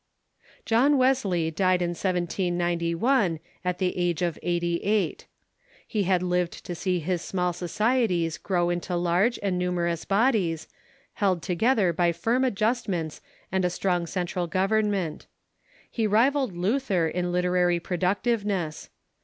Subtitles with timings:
[0.65, 5.27] John Wesley died in 1791, at the age of eighty eight.
[5.85, 10.67] He had lived to see his small societies grow into large and nu merous bodies,
[11.13, 13.21] held together by firm adjustments
[13.53, 15.27] vTes'ieJ'Is'Deafh ''^"^^ Strong central government.
[15.87, 18.89] He rivalled Luther in literary productiveness.